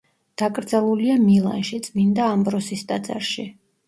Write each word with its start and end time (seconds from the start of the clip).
დაკრძალულია 0.41 1.17
მილანში, 1.25 1.79
წმინდა 1.87 2.31
ამბროსის 2.37 2.83
ტაძარში. 2.93 3.45